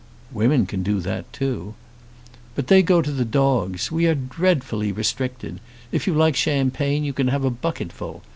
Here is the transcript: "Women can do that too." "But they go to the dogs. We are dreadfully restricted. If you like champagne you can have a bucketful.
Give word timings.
"Women 0.31 0.65
can 0.65 0.81
do 0.81 0.99
that 1.01 1.31
too." 1.31 1.75
"But 2.55 2.69
they 2.69 2.81
go 2.81 3.03
to 3.03 3.11
the 3.11 3.23
dogs. 3.23 3.91
We 3.91 4.07
are 4.07 4.15
dreadfully 4.15 4.91
restricted. 4.91 5.59
If 5.91 6.07
you 6.07 6.15
like 6.15 6.35
champagne 6.35 7.03
you 7.03 7.13
can 7.13 7.27
have 7.27 7.43
a 7.45 7.51
bucketful. 7.51 8.23